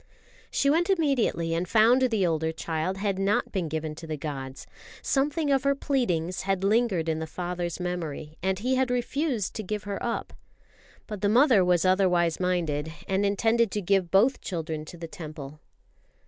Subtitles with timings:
[0.49, 4.65] She went immediately and found the older child had not been given to the gods.
[5.03, 9.61] Something of her pleadings had lingered in the father's memory, and he had refused to
[9.63, 10.33] give her up.
[11.05, 15.59] But the mother was otherwise minded, and intended to give both children to the Temple.